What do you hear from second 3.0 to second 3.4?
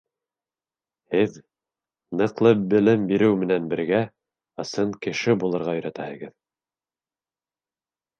биреү